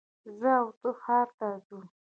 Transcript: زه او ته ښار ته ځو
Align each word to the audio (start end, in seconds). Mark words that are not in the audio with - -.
زه 0.39 0.51
او 0.61 0.67
ته 0.79 0.89
ښار 1.01 1.27
ته 1.37 1.47
ځو 1.65 1.79